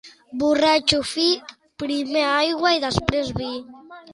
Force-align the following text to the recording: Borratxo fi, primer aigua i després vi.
Borratxo 0.43 0.99
fi, 1.09 1.27
primer 1.83 2.25
aigua 2.33 2.73
i 2.79 2.83
després 2.87 3.31
vi. 3.43 3.53